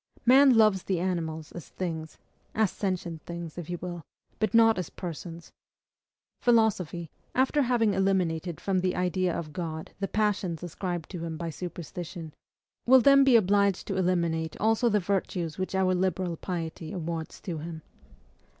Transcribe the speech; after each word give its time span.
Man 0.25 0.55
loves 0.57 0.81
the 0.81 0.99
animals 0.99 1.51
as 1.51 1.69
THINGS, 1.69 2.17
as 2.55 2.71
SENTIENT 2.71 3.21
THINGS, 3.27 3.55
if 3.59 3.69
you 3.69 3.77
will, 3.79 4.01
but 4.39 4.51
not 4.51 4.79
as 4.79 4.89
PERSONS. 4.89 5.51
Philosophy, 6.41 7.11
after 7.35 7.61
having 7.61 7.93
eliminated 7.93 8.59
from 8.59 8.79
the 8.79 8.95
idea 8.95 9.31
of 9.31 9.53
God 9.53 9.91
the 9.99 10.07
passions 10.07 10.63
ascribed 10.63 11.11
to 11.11 11.23
him 11.23 11.37
by 11.37 11.51
superstition, 11.51 12.33
will 12.87 13.01
then 13.01 13.23
be 13.23 13.35
obliged 13.35 13.85
to 13.89 13.95
eliminate 13.95 14.57
also 14.59 14.89
the 14.89 14.99
virtues 14.99 15.59
which 15.59 15.75
our 15.75 15.93
liberal 15.93 16.35
piety 16.35 16.91
awards 16.91 17.39
to 17.41 17.59
him. 17.59 17.83